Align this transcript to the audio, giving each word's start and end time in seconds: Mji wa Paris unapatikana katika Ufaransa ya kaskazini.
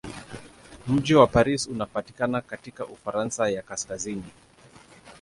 Mji 0.87 1.15
wa 1.15 1.27
Paris 1.27 1.67
unapatikana 1.67 2.41
katika 2.41 2.85
Ufaransa 2.85 3.49
ya 3.49 3.61
kaskazini. 3.61 4.23